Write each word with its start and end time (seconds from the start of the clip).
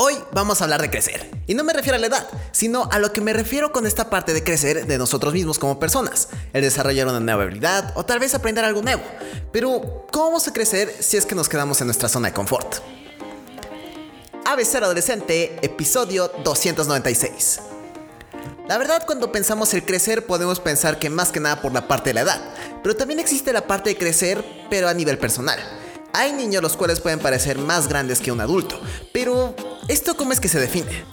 Hoy 0.00 0.16
vamos 0.30 0.60
a 0.60 0.64
hablar 0.64 0.80
de 0.80 0.90
crecer. 0.90 1.28
Y 1.48 1.54
no 1.54 1.64
me 1.64 1.72
refiero 1.72 1.96
a 1.96 1.98
la 1.98 2.06
edad, 2.06 2.28
sino 2.52 2.88
a 2.92 3.00
lo 3.00 3.12
que 3.12 3.20
me 3.20 3.32
refiero 3.32 3.72
con 3.72 3.84
esta 3.84 4.08
parte 4.08 4.32
de 4.32 4.44
crecer 4.44 4.86
de 4.86 4.96
nosotros 4.96 5.34
mismos 5.34 5.58
como 5.58 5.80
personas. 5.80 6.28
El 6.52 6.62
desarrollar 6.62 7.08
una 7.08 7.18
nueva 7.18 7.42
habilidad 7.42 7.92
o 7.96 8.04
tal 8.04 8.20
vez 8.20 8.32
aprender 8.32 8.64
algo 8.64 8.80
nuevo. 8.80 9.02
Pero, 9.50 10.06
¿cómo 10.12 10.26
vamos 10.26 10.46
a 10.46 10.52
crecer 10.52 10.94
si 11.00 11.16
es 11.16 11.26
que 11.26 11.34
nos 11.34 11.48
quedamos 11.48 11.80
en 11.80 11.88
nuestra 11.88 12.08
zona 12.08 12.28
de 12.28 12.34
confort? 12.34 12.76
ABC 14.44 14.76
Adolescente, 14.76 15.58
episodio 15.62 16.30
296. 16.44 17.58
La 18.68 18.78
verdad, 18.78 19.02
cuando 19.04 19.32
pensamos 19.32 19.74
el 19.74 19.84
crecer, 19.84 20.26
podemos 20.26 20.60
pensar 20.60 21.00
que 21.00 21.10
más 21.10 21.32
que 21.32 21.40
nada 21.40 21.60
por 21.60 21.72
la 21.72 21.88
parte 21.88 22.10
de 22.10 22.14
la 22.14 22.20
edad, 22.20 22.54
pero 22.84 22.94
también 22.94 23.18
existe 23.18 23.52
la 23.52 23.66
parte 23.66 23.90
de 23.90 23.98
crecer, 23.98 24.44
pero 24.70 24.88
a 24.88 24.94
nivel 24.94 25.18
personal. 25.18 25.58
Hay 26.12 26.32
niños 26.32 26.62
los 26.62 26.76
cuales 26.76 27.00
pueden 27.00 27.18
parecer 27.18 27.58
más 27.58 27.88
grandes 27.88 28.20
que 28.20 28.32
un 28.32 28.40
adulto, 28.40 28.80
pero 29.12 29.54
¿esto 29.86 30.16
cómo 30.16 30.32
es 30.32 30.40
que 30.40 30.48
se 30.48 30.58
define? 30.58 31.04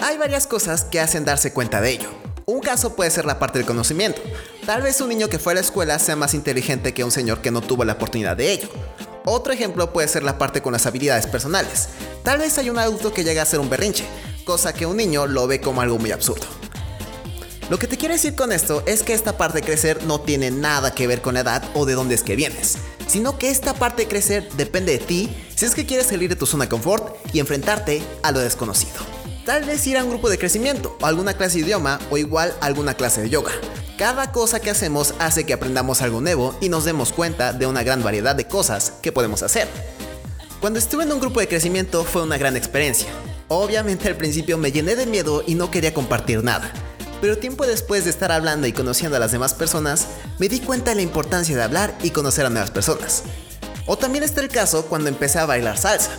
Hay 0.00 0.18
varias 0.18 0.46
cosas 0.46 0.84
que 0.84 1.00
hacen 1.00 1.24
darse 1.24 1.52
cuenta 1.52 1.80
de 1.80 1.90
ello. 1.90 2.08
Un 2.46 2.60
caso 2.60 2.94
puede 2.94 3.10
ser 3.10 3.24
la 3.24 3.38
parte 3.38 3.58
del 3.58 3.66
conocimiento. 3.66 4.20
Tal 4.66 4.82
vez 4.82 5.00
un 5.00 5.08
niño 5.08 5.28
que 5.28 5.38
fue 5.38 5.52
a 5.52 5.54
la 5.54 5.60
escuela 5.60 5.98
sea 5.98 6.16
más 6.16 6.34
inteligente 6.34 6.92
que 6.92 7.04
un 7.04 7.10
señor 7.10 7.40
que 7.40 7.50
no 7.50 7.60
tuvo 7.60 7.84
la 7.84 7.94
oportunidad 7.94 8.36
de 8.36 8.52
ello. 8.52 8.68
Otro 9.24 9.52
ejemplo 9.52 9.92
puede 9.92 10.08
ser 10.08 10.22
la 10.22 10.38
parte 10.38 10.62
con 10.62 10.72
las 10.72 10.86
habilidades 10.86 11.26
personales. 11.26 11.88
Tal 12.22 12.38
vez 12.38 12.58
hay 12.58 12.70
un 12.70 12.78
adulto 12.78 13.12
que 13.12 13.24
llega 13.24 13.42
a 13.42 13.46
ser 13.46 13.60
un 13.60 13.70
berrinche, 13.70 14.04
cosa 14.44 14.72
que 14.72 14.86
un 14.86 14.96
niño 14.96 15.26
lo 15.26 15.46
ve 15.46 15.60
como 15.60 15.80
algo 15.80 15.98
muy 15.98 16.10
absurdo. 16.10 16.46
Lo 17.68 17.78
que 17.78 17.86
te 17.86 17.96
quiero 17.96 18.14
decir 18.14 18.34
con 18.34 18.50
esto 18.50 18.82
es 18.86 19.04
que 19.04 19.12
esta 19.12 19.36
parte 19.36 19.60
de 19.60 19.66
crecer 19.66 20.02
no 20.04 20.20
tiene 20.20 20.50
nada 20.50 20.92
que 20.92 21.06
ver 21.06 21.22
con 21.22 21.34
la 21.34 21.40
edad 21.40 21.62
o 21.74 21.86
de 21.86 21.94
dónde 21.94 22.16
es 22.16 22.24
que 22.24 22.34
vienes, 22.34 22.78
sino 23.06 23.38
que 23.38 23.50
esta 23.50 23.74
parte 23.74 24.02
de 24.02 24.08
crecer 24.08 24.48
depende 24.56 24.92
de 24.92 24.98
ti 24.98 25.30
si 25.60 25.66
es 25.66 25.74
que 25.74 25.84
quieres 25.84 26.06
salir 26.06 26.30
de 26.30 26.36
tu 26.36 26.46
zona 26.46 26.64
de 26.64 26.70
confort 26.70 27.14
y 27.34 27.38
enfrentarte 27.38 28.02
a 28.22 28.32
lo 28.32 28.38
desconocido. 28.38 28.94
Tal 29.44 29.62
vez 29.62 29.86
ir 29.86 29.98
a 29.98 30.02
un 30.02 30.08
grupo 30.08 30.30
de 30.30 30.38
crecimiento, 30.38 30.96
o 31.02 31.04
alguna 31.04 31.34
clase 31.34 31.58
de 31.58 31.64
idioma, 31.66 32.00
o 32.10 32.16
igual 32.16 32.54
alguna 32.62 32.94
clase 32.94 33.20
de 33.20 33.28
yoga. 33.28 33.52
Cada 33.98 34.32
cosa 34.32 34.60
que 34.60 34.70
hacemos 34.70 35.12
hace 35.18 35.44
que 35.44 35.52
aprendamos 35.52 36.00
algo 36.00 36.22
nuevo 36.22 36.56
y 36.62 36.70
nos 36.70 36.86
demos 36.86 37.12
cuenta 37.12 37.52
de 37.52 37.66
una 37.66 37.82
gran 37.82 38.02
variedad 38.02 38.34
de 38.34 38.48
cosas 38.48 38.94
que 39.02 39.12
podemos 39.12 39.42
hacer. 39.42 39.68
Cuando 40.62 40.78
estuve 40.78 41.04
en 41.04 41.12
un 41.12 41.20
grupo 41.20 41.40
de 41.40 41.48
crecimiento 41.48 42.04
fue 42.04 42.22
una 42.22 42.38
gran 42.38 42.56
experiencia. 42.56 43.10
Obviamente 43.48 44.08
al 44.08 44.16
principio 44.16 44.56
me 44.56 44.72
llené 44.72 44.96
de 44.96 45.04
miedo 45.04 45.44
y 45.46 45.56
no 45.56 45.70
quería 45.70 45.92
compartir 45.92 46.42
nada 46.42 46.72
pero 47.20 47.36
tiempo 47.36 47.66
después 47.66 48.04
de 48.04 48.10
estar 48.10 48.32
hablando 48.32 48.66
y 48.66 48.72
conociendo 48.72 49.18
a 49.18 49.20
las 49.20 49.30
demás 49.30 49.52
personas, 49.52 50.06
me 50.38 50.48
di 50.48 50.58
cuenta 50.58 50.92
de 50.92 50.96
la 50.96 51.02
importancia 51.02 51.54
de 51.54 51.62
hablar 51.62 51.94
y 52.02 52.12
conocer 52.12 52.46
a 52.46 52.48
nuevas 52.48 52.70
personas. 52.70 53.24
O 53.86 53.96
también 53.96 54.24
está 54.24 54.40
el 54.40 54.48
caso 54.48 54.86
cuando 54.86 55.08
empecé 55.08 55.38
a 55.38 55.46
bailar 55.46 55.78
salsa. 55.78 56.10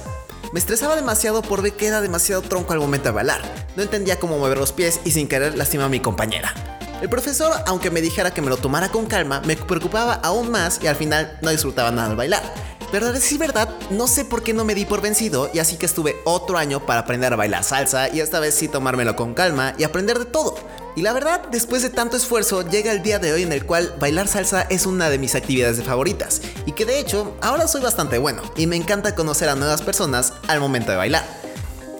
Me 0.54 0.60
estresaba 0.60 0.96
demasiado 0.96 1.42
por 1.42 1.62
ver 1.62 1.74
que 1.74 1.88
era 1.88 2.02
demasiado 2.02 2.42
tronco 2.42 2.74
al 2.74 2.80
momento 2.80 3.06
de 3.06 3.12
bailar. 3.12 3.42
No 3.76 3.84
entendía 3.84 4.20
cómo 4.20 4.38
mover 4.38 4.58
los 4.58 4.72
pies 4.74 5.00
y 5.06 5.12
sin 5.12 5.28
querer 5.28 5.58
lastimar 5.58 5.86
a 5.86 5.90
mi 5.90 6.00
compañera. 6.00 6.54
El 7.02 7.10
profesor, 7.10 7.52
aunque 7.66 7.90
me 7.90 8.02
dijera 8.02 8.32
que 8.32 8.42
me 8.42 8.50
lo 8.50 8.58
tomara 8.58 8.90
con 8.90 9.06
calma, 9.06 9.42
me 9.46 9.56
preocupaba 9.56 10.14
aún 10.16 10.52
más 10.52 10.80
y 10.84 10.88
al 10.88 10.96
final 10.96 11.38
no 11.42 11.50
disfrutaba 11.50 11.90
nada 11.90 12.10
al 12.10 12.16
bailar. 12.16 12.44
Pero 12.92 13.08
a 13.08 13.12
decir 13.14 13.40
verdad, 13.40 13.70
no 13.90 14.06
sé 14.06 14.26
por 14.26 14.44
qué 14.44 14.54
no 14.54 14.66
me 14.66 14.76
di 14.76 14.86
por 14.86 15.02
vencido 15.02 15.50
y 15.54 15.60
así 15.60 15.78
que 15.78 15.86
estuve 15.86 16.18
otro 16.26 16.58
año 16.58 16.86
para 16.86 17.00
aprender 17.00 17.32
a 17.32 17.38
bailar 17.38 17.64
salsa 17.64 18.10
y 18.10 18.20
esta 18.20 18.42
vez 18.42 18.54
sí 18.54 18.68
tomármelo 18.68 19.16
con 19.16 19.34
calma 19.34 19.74
y 19.78 19.86
aprender 19.86 20.20
de 20.20 20.26
todo. 20.26 20.56
Y 20.96 21.04
la 21.04 21.14
verdad, 21.14 21.44
después 21.52 21.84
de 21.84 21.90
tanto 21.90 22.18
esfuerzo, 22.18 22.68
llega 22.68 22.92
el 22.92 23.02
día 23.02 23.18
de 23.18 23.32
hoy 23.32 23.44
en 23.44 23.54
el 23.54 23.66
cual 23.66 23.96
bailar 23.98 24.28
salsa 24.28 24.64
es 24.64 24.86
una 24.86 25.10
de 25.10 25.18
mis 25.18 25.36
actividades 25.36 25.82
favoritas, 25.84 26.42
y 26.66 26.74
que 26.74 26.86
de 26.86 27.00
hecho, 27.00 27.38
ahora 27.42 27.68
soy 27.68 27.82
bastante 27.82 28.18
bueno, 28.18 28.42
y 28.58 28.68
me 28.68 28.76
encanta 28.76 29.16
conocer 29.16 29.48
a 29.48 29.56
nuevas 29.56 29.82
personas 29.82 30.34
al 30.48 30.60
momento 30.60 30.92
de 30.92 30.98
bailar. 30.98 31.24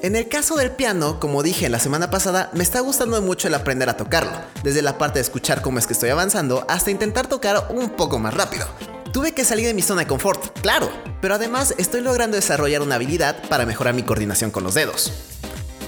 En 0.02 0.16
el 0.16 0.28
caso 0.28 0.56
del 0.58 0.72
piano, 0.72 1.20
como 1.22 1.42
dije 1.42 1.70
la 1.70 1.80
semana 1.80 2.10
pasada, 2.10 2.50
me 2.54 2.64
está 2.64 2.82
gustando 2.82 3.22
mucho 3.22 3.48
el 3.48 3.54
aprender 3.54 3.88
a 3.88 3.96
tocarlo, 3.96 4.34
desde 4.62 4.82
la 4.82 4.98
parte 4.98 5.20
de 5.20 5.24
escuchar 5.24 5.62
cómo 5.62 5.80
es 5.80 5.88
que 5.88 5.94
estoy 5.94 6.10
avanzando 6.10 6.66
hasta 6.68 6.92
intentar 6.92 7.28
tocar 7.28 7.68
un 7.70 7.92
poco 7.92 8.20
más 8.20 8.34
rápido. 8.34 8.68
Tuve 9.14 9.34
que 9.34 9.46
salir 9.46 9.68
de 9.68 9.74
mi 9.74 9.82
zona 9.82 10.02
de 10.02 10.08
confort, 10.08 10.60
claro, 10.60 10.90
pero 11.22 11.36
además 11.36 11.76
estoy 11.78 12.02
logrando 12.02 12.36
desarrollar 12.36 12.82
una 12.82 12.96
habilidad 12.96 13.48
para 13.48 13.66
mejorar 13.66 13.94
mi 13.94 14.04
coordinación 14.04 14.52
con 14.52 14.64
los 14.64 14.74
dedos. 14.74 15.31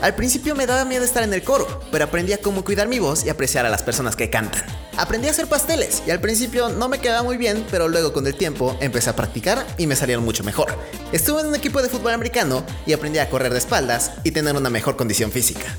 Al 0.04 0.16
principio 0.16 0.54
me 0.54 0.68
daba 0.68 0.84
miedo 0.84 1.06
estar 1.06 1.24
en 1.24 1.34
el 1.34 1.44
coro, 1.44 1.80
pero 1.90 2.04
aprendí 2.04 2.34
a 2.34 2.42
cómo 2.42 2.66
cuidar 2.66 2.90
mi 2.90 3.00
voz 3.00 3.24
y 3.24 3.30
apreciar 3.30 3.66
a 3.66 3.70
las 3.70 3.84
personas 3.84 4.18
que 4.18 4.30
cantan. 4.30 4.62
Aprendí 4.98 5.30
a 5.30 5.32
hacer 5.32 5.48
pasteles 5.48 6.04
y 6.06 6.12
al 6.12 6.20
principio 6.20 6.68
no 6.68 6.90
me 6.90 7.00
quedaba 7.00 7.24
muy 7.24 7.38
bien, 7.38 7.66
pero 7.72 7.88
luego 7.88 8.12
con 8.12 8.28
el 8.28 8.36
tiempo 8.36 8.76
empecé 8.82 9.12
a 9.12 9.16
practicar 9.16 9.66
y 9.78 9.88
me 9.88 9.96
salieron 9.96 10.26
mucho 10.26 10.44
mejor. 10.44 10.78
Estuve 11.14 11.40
en 11.40 11.48
un 11.48 11.56
equipo 11.56 11.82
de 11.82 11.88
fútbol 11.88 12.12
americano 12.12 12.66
y 12.86 12.92
aprendí 12.92 13.20
a 13.20 13.30
correr 13.30 13.54
de 13.54 13.60
espaldas 13.60 14.12
y 14.26 14.32
tener 14.32 14.58
una 14.58 14.70
mejor 14.70 14.98
condición 14.98 15.32
física. 15.32 15.74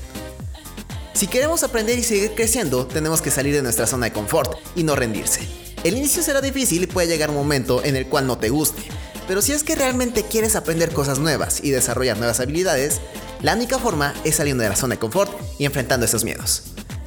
Si 1.13 1.27
queremos 1.27 1.61
aprender 1.61 1.99
y 1.99 2.03
seguir 2.03 2.31
creciendo, 2.33 2.87
tenemos 2.87 3.21
que 3.21 3.29
salir 3.29 3.53
de 3.53 3.61
nuestra 3.61 3.85
zona 3.85 4.07
de 4.07 4.13
confort 4.13 4.57
y 4.75 4.81
no 4.81 4.95
rendirse. 4.95 5.41
El 5.83 5.97
inicio 5.97 6.23
será 6.23 6.41
difícil 6.41 6.81
y 6.81 6.87
puede 6.87 7.07
llegar 7.07 7.29
un 7.29 7.35
momento 7.35 7.83
en 7.85 7.95
el 7.95 8.07
cual 8.07 8.25
no 8.25 8.39
te 8.39 8.49
guste, 8.49 8.81
pero 9.27 9.41
si 9.41 9.51
es 9.51 9.63
que 9.63 9.75
realmente 9.75 10.23
quieres 10.23 10.55
aprender 10.55 10.91
cosas 10.91 11.19
nuevas 11.19 11.63
y 11.63 11.71
desarrollar 11.71 12.17
nuevas 12.17 12.39
habilidades, 12.39 13.01
la 13.41 13.53
única 13.53 13.79
forma 13.79 14.13
es 14.23 14.35
saliendo 14.35 14.63
de 14.63 14.69
la 14.69 14.75
zona 14.75 14.95
de 14.95 14.99
confort 14.99 15.31
y 15.59 15.65
enfrentando 15.65 16.05
esos 16.05 16.23
miedos. 16.23 16.63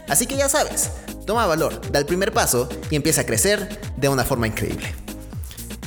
Así 0.08 0.26
que 0.26 0.36
ya 0.36 0.48
sabes, 0.48 0.90
toma 1.26 1.46
valor, 1.46 1.80
da 1.90 1.98
el 1.98 2.06
primer 2.06 2.32
paso 2.32 2.68
y 2.90 2.96
empieza 2.96 3.22
a 3.22 3.26
crecer 3.26 3.80
de 3.96 4.08
una 4.08 4.24
forma 4.24 4.46
increíble. 4.46 4.94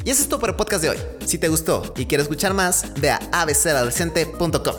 Y 0.03 0.09
eso 0.09 0.23
es 0.23 0.29
todo 0.29 0.39
por 0.39 0.49
el 0.49 0.55
podcast 0.55 0.81
de 0.83 0.89
hoy. 0.89 0.97
Si 1.25 1.37
te 1.37 1.47
gustó 1.47 1.93
y 1.95 2.05
quieres 2.05 2.25
escuchar 2.25 2.53
más, 2.53 2.85
ve 2.99 3.11
a 3.11 3.19
abcadolescente.com. 3.31 4.75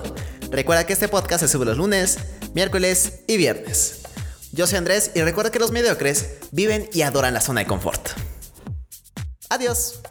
Recuerda 0.50 0.84
que 0.84 0.92
este 0.92 1.08
podcast 1.08 1.44
se 1.44 1.48
sube 1.48 1.64
los 1.64 1.76
lunes, 1.76 2.18
miércoles 2.54 3.20
y 3.26 3.36
viernes. 3.36 4.00
Yo 4.52 4.66
soy 4.66 4.78
Andrés 4.78 5.12
y 5.14 5.22
recuerda 5.22 5.50
que 5.50 5.58
los 5.58 5.72
mediocres 5.72 6.38
viven 6.50 6.88
y 6.92 7.02
adoran 7.02 7.34
la 7.34 7.40
zona 7.40 7.60
de 7.60 7.66
confort. 7.66 8.10
Adiós. 9.48 10.02